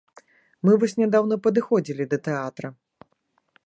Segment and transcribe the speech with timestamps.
[0.69, 2.67] Мы вось нядаўна падыходзілі да тэатра.